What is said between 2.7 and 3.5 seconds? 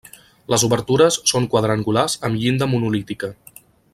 monolítica.